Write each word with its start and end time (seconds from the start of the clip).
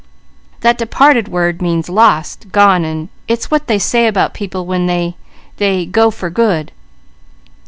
That 0.61 0.79
'departed' 0.79 1.27
word 1.27 1.61
means 1.61 1.87
lost, 1.87 2.51
gone, 2.51 2.83
and 2.83 3.09
it's 3.27 3.51
what 3.51 3.67
they 3.67 3.77
say 3.77 4.07
about 4.07 4.33
people 4.33 4.65
when 4.65 4.87
they 4.87 5.15
they 5.57 5.85
go 5.85 6.09
for 6.09 6.31
good. 6.31 6.71